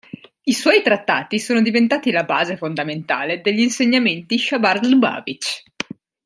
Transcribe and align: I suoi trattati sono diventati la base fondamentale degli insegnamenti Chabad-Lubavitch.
I 0.41 0.51
suoi 0.55 0.81
trattati 0.81 1.37
sono 1.37 1.61
diventati 1.61 2.09
la 2.09 2.23
base 2.23 2.57
fondamentale 2.57 3.39
degli 3.39 3.59
insegnamenti 3.59 4.35
Chabad-Lubavitch. 4.39 5.61